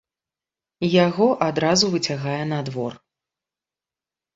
Яго 1.05 1.27
адразу 1.49 1.93
выцягае 1.95 2.41
на 2.57 2.67
двор. 2.71 2.93